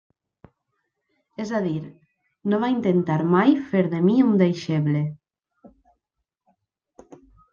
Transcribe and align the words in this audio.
És 1.43 1.51
a 1.59 1.59
dir, 1.65 1.81
no 2.53 2.59
va 2.63 2.69
intentar 2.75 3.17
mai 3.33 3.53
fer 3.73 3.83
de 3.91 3.99
mi 4.07 4.15
un 4.29 4.33
deixeble. 4.43 5.05